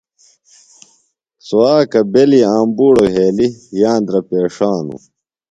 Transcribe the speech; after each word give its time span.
سوۡ 1.47 1.69
اکہ 1.81 2.01
بیلیۡ 2.13 2.45
آمبُوڑو 2.55 3.05
وھیلیۡ 3.13 3.53
یاندرہ 3.81 4.19
پیݜانوۡ۔ 4.29 5.01